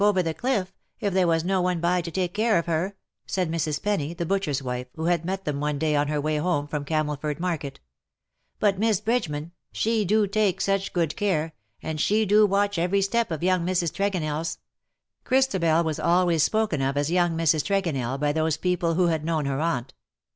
[0.03, 2.95] over the cliff, if there was no one by to take care of .her,""
[3.27, 3.79] said Mrs.
[3.83, 6.83] Penny, the butcher^s wife, who had met them one day on her way home from
[6.85, 7.75] Camelford 3Iarket;
[8.59, 11.51] '^but Miss Bridgeman, she do take such 84'' PAIN FOR THY GIRDLE, care^
[11.83, 13.93] and she do watch every step of youDg ^Mrs.
[13.93, 14.57] Tregoneirs"—
[15.23, 19.59] Christabel was always spoken of as young Mrs.Tregonell by those people who had known her
[19.61, 19.93] aunt.